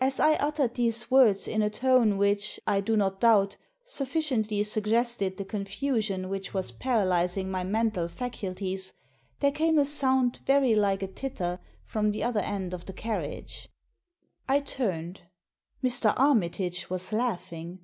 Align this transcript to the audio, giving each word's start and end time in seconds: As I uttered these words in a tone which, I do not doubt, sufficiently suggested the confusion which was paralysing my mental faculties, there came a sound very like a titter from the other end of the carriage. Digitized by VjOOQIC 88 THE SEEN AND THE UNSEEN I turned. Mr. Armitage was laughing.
As 0.00 0.18
I 0.18 0.34
uttered 0.34 0.74
these 0.74 1.12
words 1.12 1.46
in 1.46 1.62
a 1.62 1.70
tone 1.70 2.18
which, 2.18 2.58
I 2.66 2.80
do 2.80 2.96
not 2.96 3.20
doubt, 3.20 3.56
sufficiently 3.86 4.64
suggested 4.64 5.36
the 5.36 5.44
confusion 5.44 6.28
which 6.28 6.52
was 6.52 6.72
paralysing 6.72 7.52
my 7.52 7.62
mental 7.62 8.08
faculties, 8.08 8.94
there 9.38 9.52
came 9.52 9.78
a 9.78 9.84
sound 9.84 10.40
very 10.44 10.74
like 10.74 11.04
a 11.04 11.06
titter 11.06 11.60
from 11.84 12.10
the 12.10 12.24
other 12.24 12.40
end 12.40 12.74
of 12.74 12.86
the 12.86 12.92
carriage. 12.92 13.68
Digitized 14.48 14.48
by 14.48 14.54
VjOOQIC 14.56 14.56
88 14.56 14.64
THE 14.64 14.72
SEEN 14.72 14.82
AND 14.82 14.90
THE 14.90 14.96
UNSEEN 14.98 15.14
I 15.14 15.14
turned. 15.14 15.22
Mr. 15.84 16.14
Armitage 16.18 16.90
was 16.90 17.12
laughing. 17.12 17.78